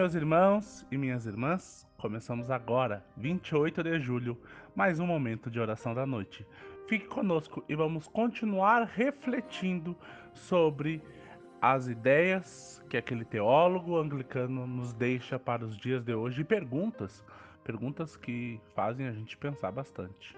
Meus 0.00 0.14
irmãos 0.14 0.86
e 0.90 0.96
minhas 0.96 1.26
irmãs. 1.26 1.86
Começamos 1.98 2.50
agora, 2.50 3.04
28 3.18 3.82
de 3.82 4.00
julho, 4.00 4.34
mais 4.74 4.98
um 4.98 5.06
momento 5.06 5.50
de 5.50 5.60
oração 5.60 5.94
da 5.94 6.06
noite. 6.06 6.46
Fique 6.88 7.06
conosco 7.06 7.62
e 7.68 7.74
vamos 7.74 8.08
continuar 8.08 8.84
refletindo 8.84 9.94
sobre 10.32 11.02
as 11.60 11.86
ideias 11.86 12.82
que 12.88 12.96
aquele 12.96 13.26
teólogo 13.26 13.98
anglicano 13.98 14.66
nos 14.66 14.94
deixa 14.94 15.38
para 15.38 15.66
os 15.66 15.76
dias 15.76 16.02
de 16.02 16.14
hoje 16.14 16.40
e 16.40 16.44
perguntas, 16.44 17.22
perguntas 17.62 18.16
que 18.16 18.58
fazem 18.74 19.06
a 19.06 19.12
gente 19.12 19.36
pensar 19.36 19.70
bastante. 19.70 20.34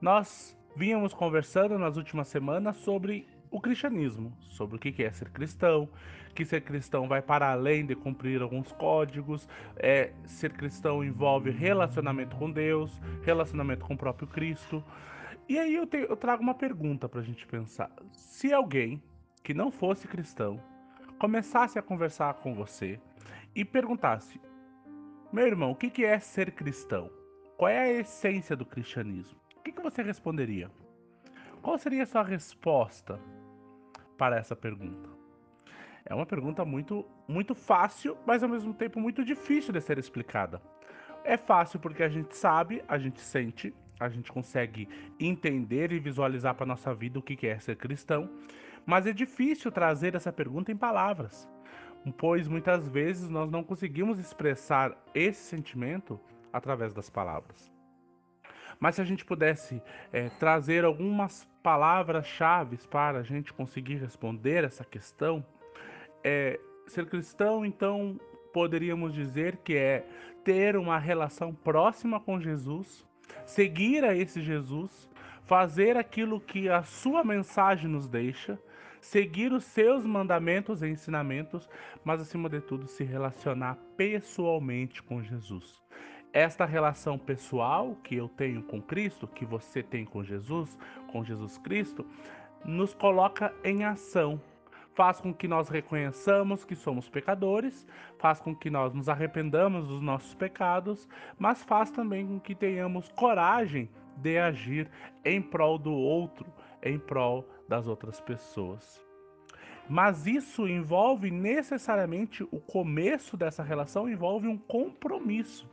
Nós 0.00 0.56
vínhamos 0.76 1.12
conversando 1.12 1.76
nas 1.80 1.96
últimas 1.96 2.28
semanas 2.28 2.76
sobre 2.76 3.26
o 3.52 3.60
cristianismo, 3.60 4.32
sobre 4.48 4.76
o 4.76 4.78
que 4.78 5.04
é 5.04 5.12
ser 5.12 5.28
cristão, 5.28 5.86
que 6.34 6.42
ser 6.42 6.62
cristão 6.62 7.06
vai 7.06 7.20
para 7.20 7.52
além 7.52 7.84
de 7.84 7.94
cumprir 7.94 8.40
alguns 8.40 8.72
códigos, 8.72 9.46
é, 9.76 10.10
ser 10.24 10.54
cristão 10.54 11.04
envolve 11.04 11.50
relacionamento 11.50 12.34
com 12.36 12.50
Deus, 12.50 12.98
relacionamento 13.22 13.84
com 13.84 13.92
o 13.92 13.98
próprio 13.98 14.26
Cristo. 14.26 14.82
E 15.46 15.58
aí 15.58 15.74
eu, 15.74 15.86
te, 15.86 15.98
eu 15.98 16.16
trago 16.16 16.42
uma 16.42 16.54
pergunta 16.54 17.06
para 17.10 17.20
a 17.20 17.22
gente 17.22 17.46
pensar: 17.46 17.92
se 18.10 18.50
alguém 18.54 19.02
que 19.44 19.52
não 19.52 19.70
fosse 19.70 20.08
cristão 20.08 20.58
começasse 21.18 21.78
a 21.78 21.82
conversar 21.82 22.32
com 22.34 22.54
você 22.54 22.98
e 23.54 23.66
perguntasse, 23.66 24.40
meu 25.30 25.46
irmão, 25.46 25.72
o 25.72 25.76
que 25.76 26.04
é 26.06 26.18
ser 26.18 26.52
cristão? 26.52 27.10
Qual 27.58 27.68
é 27.68 27.80
a 27.80 28.00
essência 28.00 28.56
do 28.56 28.64
cristianismo? 28.64 29.36
O 29.56 29.60
que 29.60 29.72
você 29.80 30.02
responderia? 30.02 30.70
Qual 31.60 31.78
seria 31.78 32.02
a 32.02 32.06
sua 32.06 32.24
resposta 32.24 33.20
para 34.22 34.36
essa 34.36 34.54
pergunta? 34.54 35.08
É 36.04 36.14
uma 36.14 36.24
pergunta 36.24 36.64
muito, 36.64 37.04
muito 37.26 37.56
fácil, 37.56 38.16
mas 38.24 38.40
ao 38.40 38.48
mesmo 38.48 38.72
tempo 38.72 39.00
muito 39.00 39.24
difícil 39.24 39.72
de 39.72 39.80
ser 39.80 39.98
explicada. 39.98 40.62
É 41.24 41.36
fácil 41.36 41.80
porque 41.80 42.04
a 42.04 42.08
gente 42.08 42.36
sabe, 42.36 42.84
a 42.86 42.96
gente 42.98 43.20
sente, 43.20 43.74
a 43.98 44.08
gente 44.08 44.30
consegue 44.30 44.88
entender 45.18 45.90
e 45.90 45.98
visualizar 45.98 46.54
para 46.54 46.64
nossa 46.64 46.94
vida 46.94 47.18
o 47.18 47.22
que 47.22 47.48
é 47.48 47.58
ser 47.58 47.74
cristão, 47.74 48.30
mas 48.86 49.08
é 49.08 49.12
difícil 49.12 49.72
trazer 49.72 50.14
essa 50.14 50.32
pergunta 50.32 50.70
em 50.70 50.76
palavras, 50.76 51.48
pois 52.16 52.46
muitas 52.46 52.86
vezes 52.86 53.28
nós 53.28 53.50
não 53.50 53.64
conseguimos 53.64 54.20
expressar 54.20 54.96
esse 55.12 55.42
sentimento 55.42 56.20
através 56.52 56.94
das 56.94 57.10
palavras. 57.10 57.72
Mas 58.82 58.96
se 58.96 59.00
a 59.00 59.04
gente 59.04 59.24
pudesse 59.24 59.80
é, 60.12 60.28
trazer 60.40 60.84
algumas 60.84 61.48
palavras-chave 61.62 62.76
para 62.90 63.20
a 63.20 63.22
gente 63.22 63.52
conseguir 63.52 63.94
responder 63.94 64.64
essa 64.64 64.84
questão, 64.84 65.46
é, 66.24 66.58
ser 66.88 67.06
cristão, 67.06 67.64
então, 67.64 68.18
poderíamos 68.52 69.14
dizer 69.14 69.58
que 69.58 69.76
é 69.76 70.04
ter 70.42 70.76
uma 70.76 70.98
relação 70.98 71.54
próxima 71.54 72.18
com 72.18 72.40
Jesus, 72.40 73.06
seguir 73.46 74.04
a 74.04 74.16
esse 74.16 74.42
Jesus, 74.42 75.08
fazer 75.44 75.96
aquilo 75.96 76.40
que 76.40 76.68
a 76.68 76.82
sua 76.82 77.22
mensagem 77.22 77.88
nos 77.88 78.08
deixa, 78.08 78.58
seguir 79.00 79.52
os 79.52 79.62
seus 79.62 80.04
mandamentos 80.04 80.82
e 80.82 80.88
ensinamentos, 80.88 81.70
mas 82.04 82.20
acima 82.20 82.48
de 82.48 82.60
tudo 82.60 82.88
se 82.88 83.04
relacionar 83.04 83.78
pessoalmente 83.96 85.00
com 85.04 85.22
Jesus 85.22 85.81
esta 86.32 86.64
relação 86.64 87.18
pessoal 87.18 87.94
que 88.02 88.16
eu 88.16 88.28
tenho 88.28 88.62
com 88.62 88.80
Cristo, 88.80 89.26
que 89.26 89.44
você 89.44 89.82
tem 89.82 90.04
com 90.04 90.24
Jesus, 90.24 90.78
com 91.08 91.22
Jesus 91.22 91.58
Cristo, 91.58 92.06
nos 92.64 92.94
coloca 92.94 93.54
em 93.62 93.84
ação. 93.84 94.40
Faz 94.94 95.20
com 95.20 95.32
que 95.32 95.48
nós 95.48 95.68
reconheçamos 95.68 96.64
que 96.64 96.74
somos 96.74 97.08
pecadores, 97.08 97.86
faz 98.18 98.40
com 98.40 98.54
que 98.54 98.70
nós 98.70 98.92
nos 98.92 99.08
arrependamos 99.08 99.88
dos 99.88 100.00
nossos 100.02 100.34
pecados, 100.34 101.08
mas 101.38 101.62
faz 101.62 101.90
também 101.90 102.26
com 102.26 102.40
que 102.40 102.54
tenhamos 102.54 103.08
coragem 103.10 103.90
de 104.16 104.38
agir 104.38 104.90
em 105.24 105.40
prol 105.40 105.78
do 105.78 105.92
outro, 105.92 106.52
em 106.82 106.98
prol 106.98 107.48
das 107.68 107.86
outras 107.86 108.20
pessoas. 108.20 109.02
Mas 109.88 110.26
isso 110.26 110.68
envolve 110.68 111.30
necessariamente 111.30 112.42
o 112.44 112.60
começo 112.60 113.36
dessa 113.36 113.62
relação 113.62 114.08
envolve 114.08 114.46
um 114.46 114.56
compromisso 114.56 115.68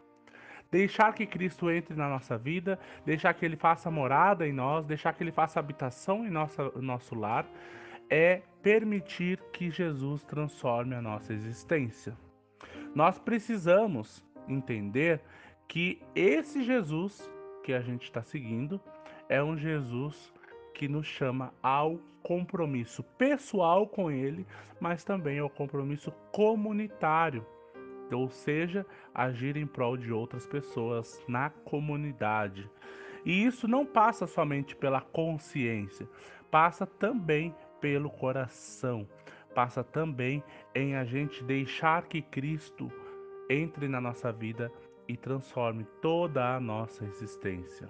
deixar 0.72 1.14
que 1.14 1.26
Cristo 1.26 1.70
entre 1.70 1.96
na 1.96 2.08
nossa 2.08 2.38
vida, 2.38 2.80
deixar 3.06 3.34
que 3.34 3.46
Ele 3.46 3.56
faça 3.56 3.90
morada 3.90 4.48
em 4.48 4.54
nós, 4.54 4.86
deixar 4.86 5.14
que 5.14 5.24
Ele 5.24 5.32
faça 5.32 5.60
habitação 5.60 6.26
em 6.26 6.30
nossa, 6.30 6.72
nosso 6.76 7.16
lar, 7.16 7.46
é 8.10 8.42
permitir 8.62 9.40
que 9.54 9.70
Jesus 9.70 10.24
transforme 10.24 10.96
a 10.96 11.02
nossa 11.02 11.34
existência. 11.34 12.16
Nós 12.94 13.18
precisamos 13.20 14.24
entender 14.48 15.22
que 15.68 16.02
esse 16.16 16.64
Jesus 16.64 17.30
que 17.64 17.74
a 17.74 17.82
gente 17.82 18.04
está 18.04 18.24
seguindo 18.24 18.82
é 19.28 19.44
um 19.44 19.58
Jesus 19.58 20.34
que 20.74 20.88
nos 20.88 21.06
chama 21.06 21.54
ao 21.62 22.00
compromisso 22.24 23.04
pessoal 23.18 23.88
com 23.88 24.10
Ele, 24.10 24.46
mas 24.80 25.04
também 25.04 25.40
ao 25.40 25.50
compromisso 25.50 26.12
comunitário 26.32 27.46
ou 28.16 28.30
seja, 28.30 28.86
agir 29.14 29.58
em 29.58 29.68
prol 29.68 29.98
de 29.98 30.12
outras 30.12 30.46
pessoas 30.46 31.24
na 31.28 31.50
comunidade. 31.50 32.70
E 33.26 33.46
isso 33.46 33.68
não 33.68 33.86
passa 33.86 34.26
somente 34.26 34.76
pela 34.76 35.02
consciência, 35.02 36.08
passa 36.50 36.86
também 36.86 37.54
pelo 37.82 38.10
coração, 38.10 39.08
passa 39.54 39.84
também 39.84 40.44
em 40.74 40.96
a 40.96 41.04
gente 41.04 41.44
deixar 41.44 42.04
que 42.04 42.22
Cristo 42.22 42.92
entre 43.50 43.88
na 43.88 44.00
nossa 44.00 44.32
vida 44.32 44.72
e 45.08 45.18
transforme 45.18 45.86
toda 46.02 46.56
a 46.56 46.60
nossa 46.60 47.04
existência. 47.04 47.90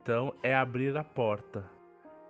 Então, 0.00 0.32
é 0.42 0.54
abrir 0.54 0.96
a 0.96 1.04
porta, 1.04 1.68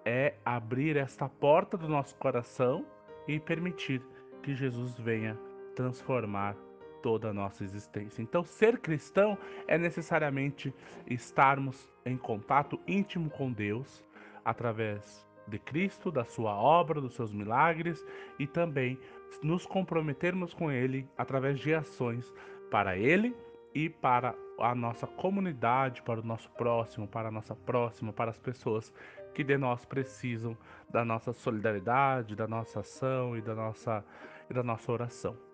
é 0.05 0.35
abrir 0.45 0.97
esta 0.97 1.29
porta 1.29 1.77
do 1.77 1.89
nosso 1.89 2.17
coração 2.17 2.85
e 3.29 3.39
permitir 3.39 4.03
que 4.43 4.55
Jesus 4.55 4.99
venha 4.99 5.39
transformar 5.77 6.57
toda 7.03 7.31
a 7.31 7.35
nossa 7.35 7.65
existência. 7.65 8.23
Então, 8.23 8.45
ser 8.45 8.79
cristão 8.79 9.37
é 9.67 9.79
necessariamente 9.79 10.75
estarmos 11.07 11.91
em 12.05 12.17
contato 12.17 12.81
íntimo 12.87 13.31
com 13.31 13.53
Deus 13.53 14.05
através 14.45 15.27
de 15.47 15.59
Cristo, 15.59 16.11
da 16.11 16.25
sua 16.25 16.55
obra, 16.55 17.01
dos 17.01 17.15
seus 17.15 17.33
milagres 17.33 18.05
e 18.39 18.47
também 18.47 18.99
nos 19.43 19.67
comprometermos 19.67 20.53
com 20.53 20.71
Ele 20.71 21.09
através 21.17 21.59
de 21.59 21.75
ações 21.75 22.33
para 22.71 22.97
Ele 22.97 23.35
e 23.75 23.89
para 23.89 24.35
a 24.59 24.75
nossa 24.75 25.07
comunidade, 25.07 26.03
para 26.03 26.21
o 26.21 26.25
nosso 26.25 26.51
próximo, 26.51 27.07
para 27.07 27.29
a 27.29 27.31
nossa 27.31 27.55
próxima, 27.55 28.13
para 28.13 28.31
as 28.31 28.39
pessoas 28.39 28.93
que 29.35 29.45
de 29.45 29.57
nós 29.57 29.85
precisam 29.85 30.57
da 30.91 31.05
nossa 31.05 31.33
solidariedade, 31.33 32.35
da 32.35 32.49
nossa 32.49 32.81
ação 32.81 33.37
e 33.37 33.41
da 33.41 33.55
nossa, 33.55 34.05
e 34.51 34.55
da 34.55 34.63
nossa 34.63 34.91
oração. 34.91 35.48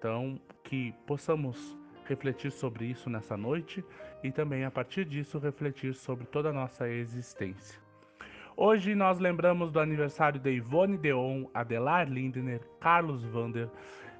Então, 0.00 0.40
que 0.64 0.94
possamos 1.06 1.76
refletir 2.06 2.50
sobre 2.50 2.86
isso 2.86 3.10
nessa 3.10 3.36
noite 3.36 3.84
e 4.24 4.32
também 4.32 4.64
a 4.64 4.70
partir 4.70 5.04
disso 5.04 5.38
refletir 5.38 5.92
sobre 5.92 6.24
toda 6.24 6.48
a 6.48 6.52
nossa 6.54 6.88
existência. 6.88 7.78
Hoje 8.56 8.94
nós 8.94 9.18
lembramos 9.18 9.70
do 9.70 9.78
aniversário 9.78 10.40
de 10.40 10.52
Ivone 10.52 10.96
Deon, 10.96 11.44
Adelar 11.52 12.10
Lindner, 12.10 12.62
Carlos 12.80 13.22
Vander 13.24 13.68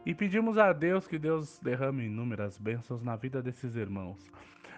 e 0.05 0.15
pedimos 0.15 0.59
a 0.59 0.71
Deus 0.75 1.09
que 1.09 1.19
Deus 1.19 1.59
derrame 1.61 2.05
inúmeras 2.05 2.59
bênçãos 2.59 3.03
na 3.03 3.17
vida 3.17 3.43
desses 3.43 3.75
irmãos. 3.75 4.23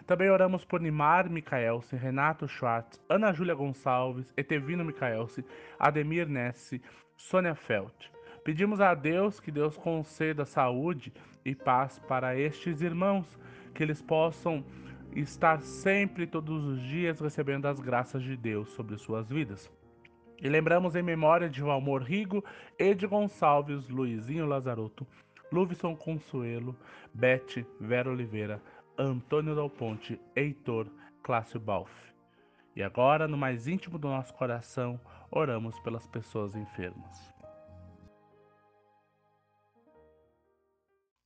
Também 0.06 0.30
oramos 0.30 0.64
por 0.64 0.80
Nimar 0.80 1.28
Micaelsen, 1.28 1.98
Renato 1.98 2.46
Schwartz, 2.46 3.00
Ana 3.08 3.32
Júlia 3.32 3.56
Gonçalves, 3.56 4.32
Etevino 4.36 4.84
Micaelsen, 4.84 5.44
Ademir 5.80 6.28
Nesse, 6.28 6.80
Sônia 7.16 7.56
Felt. 7.56 8.12
Pedimos 8.44 8.80
a 8.80 8.92
Deus 8.92 9.38
que 9.38 9.52
Deus 9.52 9.76
conceda 9.76 10.44
saúde 10.44 11.12
e 11.44 11.54
paz 11.54 12.00
para 12.08 12.36
estes 12.36 12.82
irmãos, 12.82 13.38
que 13.72 13.82
eles 13.84 14.02
possam 14.02 14.64
estar 15.14 15.60
sempre, 15.60 16.26
todos 16.26 16.64
os 16.64 16.82
dias, 16.82 17.20
recebendo 17.20 17.66
as 17.66 17.78
graças 17.78 18.20
de 18.20 18.36
Deus 18.36 18.70
sobre 18.70 18.98
suas 18.98 19.28
vidas. 19.30 19.70
E 20.40 20.48
lembramos 20.48 20.96
em 20.96 21.02
memória 21.02 21.48
de 21.48 21.62
Valmor 21.62 22.02
Rigo, 22.02 22.44
Ed 22.76 23.06
Gonçalves, 23.06 23.88
Luizinho 23.88 24.46
Lazarotto, 24.46 25.06
Luvison 25.52 25.94
Consuelo, 25.94 26.74
Bete, 27.14 27.64
Vera 27.78 28.10
Oliveira, 28.10 28.60
Antônio 28.98 29.54
Dal 29.54 29.70
Ponte, 29.70 30.20
Heitor, 30.34 30.88
Clássio 31.22 31.60
Balf. 31.60 31.92
E 32.74 32.82
agora, 32.82 33.28
no 33.28 33.36
mais 33.36 33.68
íntimo 33.68 33.98
do 33.98 34.08
nosso 34.08 34.34
coração, 34.34 34.98
oramos 35.30 35.78
pelas 35.80 36.08
pessoas 36.08 36.56
enfermas. 36.56 37.31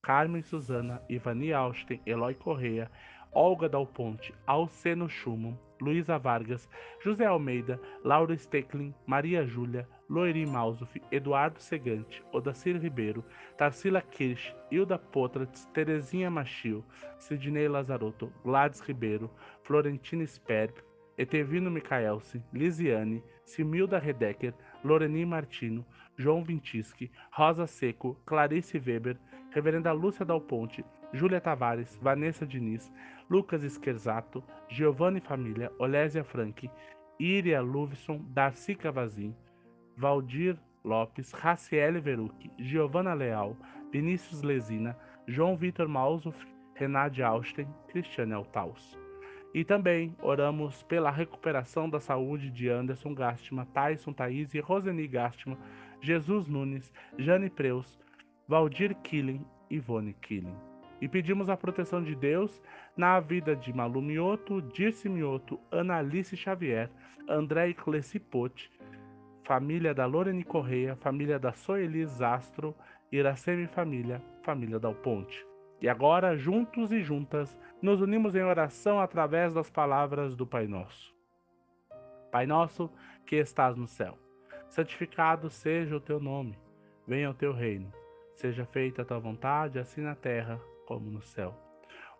Carmen 0.06 0.40
Suzana, 0.40 1.00
Ivani 1.10 1.52
Austin, 1.52 2.00
Eloy 2.06 2.32
Correia, 2.34 2.88
Olga 3.32 3.68
Dal 3.68 3.84
Ponte, 3.84 4.32
Alceno 4.46 5.08
Schumann, 5.08 5.58
Luísa 5.82 6.16
Vargas, 6.16 6.68
José 7.04 7.24
Almeida, 7.24 7.80
Laura 8.04 8.36
Stecklin, 8.36 8.94
Maria 9.04 9.44
Júlia, 9.44 9.84
Loeri 10.08 10.46
Mausuf, 10.46 10.88
Eduardo 11.10 11.58
Segante, 11.58 12.22
Odacir 12.32 12.80
Ribeiro, 12.80 13.24
Tarsila 13.58 14.00
Kirsch, 14.00 14.54
Hilda 14.70 14.96
Potratz, 14.96 15.66
Terezinha 15.74 16.30
Machio, 16.30 16.84
Sidney 17.18 17.66
Lazarotto, 17.66 18.30
Gladys 18.44 18.80
Ribeiro, 18.82 19.28
Florentina 19.64 20.24
Sperb, 20.24 20.72
Etevino 21.18 21.68
Micaelsi, 21.68 22.40
Lisiane, 22.54 23.24
Similda 23.44 23.98
Redecker, 23.98 24.54
Loreni 24.84 25.26
Martino, 25.26 25.84
João 26.16 26.44
Vintischi, 26.44 27.10
Rosa 27.36 27.66
Seco, 27.66 28.16
Clarice 28.24 28.78
Weber, 28.78 29.18
Reverenda 29.56 29.90
Lúcia 29.90 30.22
Dal 30.22 30.38
Ponte, 30.38 30.84
Júlia 31.14 31.40
Tavares, 31.40 31.98
Vanessa 32.02 32.44
Diniz, 32.44 32.92
Lucas 33.30 33.62
Esquerzato, 33.62 34.44
Giovanni 34.68 35.18
Família, 35.18 35.72
Olésia 35.78 36.22
Frank, 36.22 36.70
Iria 37.18 37.62
Luvison, 37.62 38.22
Darcy 38.34 38.74
Cavazin, 38.74 39.34
Valdir 39.96 40.58
Lopes, 40.84 41.32
Raciele 41.32 42.00
Verucchi, 42.00 42.50
Giovanna 42.58 43.14
Leal, 43.14 43.56
Vinícius 43.90 44.42
Lesina, 44.42 44.94
João 45.26 45.56
Vitor 45.56 45.88
Mausuf, 45.88 46.36
Renate 46.74 47.22
Austen, 47.22 47.66
Cristiane 47.88 48.34
Altaus. 48.34 48.98
E 49.54 49.64
também 49.64 50.14
oramos 50.20 50.82
pela 50.82 51.10
recuperação 51.10 51.88
da 51.88 51.98
saúde 51.98 52.50
de 52.50 52.68
Anderson 52.68 53.14
Gastma, 53.14 53.66
Tyson 53.72 54.12
Thaís 54.12 54.52
e 54.52 54.60
Roseni 54.60 55.08
Gastma, 55.08 55.56
Jesus 56.02 56.46
Nunes, 56.46 56.92
Jane 57.16 57.48
Preus, 57.48 57.98
Valdir 58.48 58.94
Killing 59.02 59.44
Ivone 59.70 60.14
Killing. 60.22 60.56
E 61.00 61.08
pedimos 61.08 61.48
a 61.48 61.56
proteção 61.56 62.02
de 62.02 62.14
Deus 62.14 62.62
na 62.96 63.20
vida 63.20 63.54
de 63.54 63.72
Malu 63.72 64.00
Mioto, 64.00 64.62
Dirce 64.62 65.08
Mioto, 65.08 65.60
Analice 65.70 66.36
Xavier, 66.36 66.90
André 67.28 67.74
Clecipote, 67.74 68.70
família 69.44 69.92
da 69.92 70.06
Lorene 70.06 70.44
Correia, 70.44 70.96
família 70.96 71.38
da 71.38 71.52
Soeli 71.52 72.04
Zastro, 72.06 72.74
Iraceme 73.12 73.66
Família, 73.66 74.22
família 74.42 74.78
Dal 74.78 74.94
Ponte. 74.94 75.44
E 75.80 75.88
agora, 75.88 76.36
juntos 76.36 76.90
e 76.92 77.02
juntas, 77.02 77.58
nos 77.82 78.00
unimos 78.00 78.34
em 78.34 78.42
oração 78.42 78.98
através 79.00 79.52
das 79.52 79.70
palavras 79.70 80.34
do 80.34 80.46
Pai 80.46 80.66
Nosso. 80.66 81.14
Pai 82.30 82.46
nosso 82.46 82.90
que 83.24 83.36
estás 83.36 83.76
no 83.76 83.86
céu, 83.86 84.18
santificado 84.68 85.48
seja 85.48 85.96
o 85.96 86.00
teu 86.00 86.20
nome, 86.20 86.58
venha 87.06 87.30
o 87.30 87.34
teu 87.34 87.52
reino, 87.52 87.92
seja 88.36 88.64
feita 88.66 89.02
a 89.02 89.04
tua 89.04 89.18
vontade, 89.18 89.78
assim 89.78 90.02
na 90.02 90.14
terra 90.14 90.60
como 90.86 91.10
no 91.10 91.20
céu. 91.20 91.54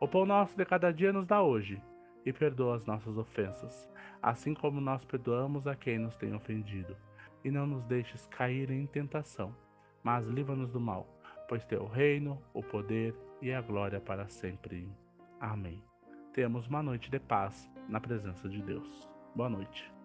O 0.01 0.09
pão 0.09 0.27
nosso 0.27 0.57
de 0.57 0.65
cada 0.65 0.93
dia 0.93 1.13
nos 1.13 1.27
dá 1.27 1.43
hoje, 1.43 1.81
e 2.25 2.33
perdoa 2.33 2.77
as 2.77 2.85
nossas 2.85 3.17
ofensas, 3.17 3.89
assim 4.21 4.53
como 4.53 4.81
nós 4.81 5.05
perdoamos 5.05 5.67
a 5.67 5.77
quem 5.77 5.99
nos 5.99 6.17
tem 6.17 6.35
ofendido. 6.35 6.97
E 7.45 7.51
não 7.51 7.67
nos 7.67 7.85
deixes 7.85 8.27
cair 8.27 8.71
em 8.71 8.87
tentação, 8.87 9.55
mas 10.03 10.27
livra-nos 10.27 10.73
do 10.73 10.81
mal, 10.81 11.07
pois 11.49 11.65
teu 11.65 11.85
o 11.85 11.89
reino, 11.89 12.43
o 12.53 12.62
poder 12.62 13.15
e 13.41 13.53
a 13.53 13.61
glória 13.61 14.01
para 14.01 14.27
sempre. 14.27 14.91
Amém. 15.39 15.83
Temos 16.33 16.67
uma 16.67 16.83
noite 16.83 17.11
de 17.11 17.21
paz 17.21 17.71
na 17.89 18.01
presença 18.01 18.49
de 18.49 18.61
Deus. 18.61 19.09
Boa 19.35 19.49
noite. 19.49 19.96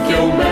Que 0.00 0.14
o 0.14 0.32
mel 0.32 0.51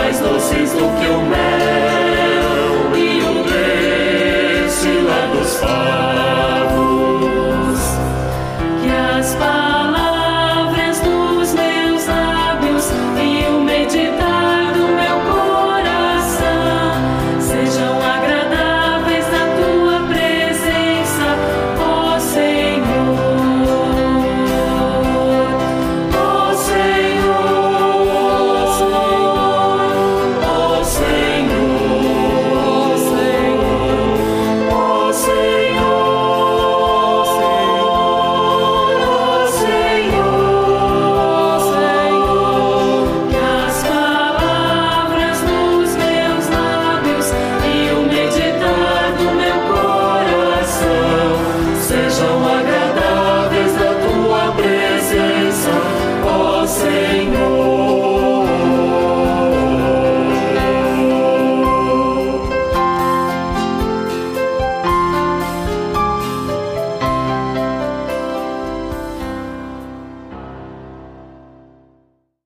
mais 0.00 0.18
doces 0.18 0.72
do 0.72 0.88
que 0.98 1.06
o 1.08 1.20
mel. 1.20 1.79